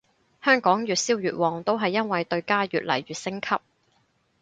[0.43, 3.57] 香港越燒越旺都係因為對家越嚟越升級